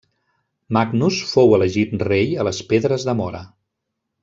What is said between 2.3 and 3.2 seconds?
a les Pedres de